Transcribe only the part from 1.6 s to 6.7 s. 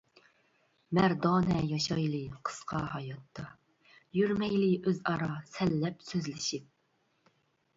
ياشايلى قىسقا ھاياتتا، يۈرمەيلى ئۆزئارا «سەن» لەپ سۆزلىشىپ.